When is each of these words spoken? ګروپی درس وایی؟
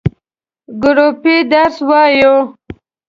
ګروپی 0.81 1.35
درس 1.51 1.75
وایی؟ 1.89 2.23